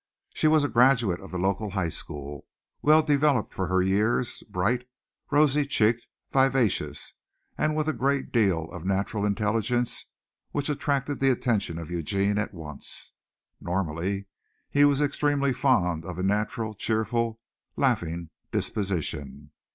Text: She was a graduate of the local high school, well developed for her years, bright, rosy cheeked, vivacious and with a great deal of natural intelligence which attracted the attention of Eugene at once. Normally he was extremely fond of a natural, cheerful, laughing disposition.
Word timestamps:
She 0.33 0.47
was 0.47 0.63
a 0.63 0.67
graduate 0.67 1.19
of 1.19 1.29
the 1.29 1.37
local 1.37 1.69
high 1.69 1.89
school, 1.89 2.47
well 2.81 3.03
developed 3.03 3.53
for 3.53 3.67
her 3.67 3.83
years, 3.83 4.41
bright, 4.49 4.87
rosy 5.29 5.63
cheeked, 5.63 6.07
vivacious 6.31 7.13
and 7.55 7.75
with 7.75 7.87
a 7.87 7.93
great 7.93 8.31
deal 8.31 8.63
of 8.71 8.83
natural 8.83 9.27
intelligence 9.27 10.07
which 10.53 10.69
attracted 10.71 11.19
the 11.19 11.29
attention 11.31 11.77
of 11.77 11.91
Eugene 11.91 12.39
at 12.39 12.51
once. 12.51 13.13
Normally 13.59 14.25
he 14.71 14.85
was 14.85 15.03
extremely 15.03 15.53
fond 15.53 16.03
of 16.03 16.17
a 16.17 16.23
natural, 16.23 16.73
cheerful, 16.73 17.39
laughing 17.77 18.31
disposition. 18.51 19.51